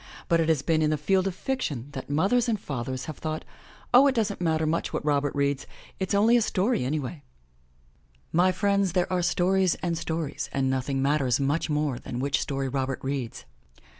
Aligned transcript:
But 0.27 0.39
it 0.39 0.49
has 0.49 0.63
been 0.63 0.81
in 0.81 0.89
the 0.89 0.97
field 0.97 1.27
of 1.27 1.35
fiction 1.35 1.89
that 1.91 2.09
mothers 2.09 2.49
and 2.49 2.59
fathers 2.59 3.05
have 3.05 3.19
thought, 3.19 3.45
"Oh, 3.93 4.07
it 4.07 4.15
doesn't 4.15 4.41
matter 4.41 4.65
much 4.65 4.91
what 4.91 5.05
Robert 5.05 5.31
reads— 5.35 5.67
it's 5.99 6.15
only 6.15 6.35
a 6.35 6.41
story 6.41 6.83
anyway!'' 6.83 7.21
My 8.31 8.51
friends, 8.51 8.93
there 8.93 9.13
are 9.13 9.21
stories 9.21 9.75
and 9.75 9.95
stories 9.95 10.49
and 10.51 10.71
nothing 10.71 11.03
matters 11.03 11.39
much 11.39 11.69
more 11.69 11.99
than 11.99 12.17
which 12.19 12.41
story 12.41 12.67
Robert 12.67 12.97
reads. 13.03 13.45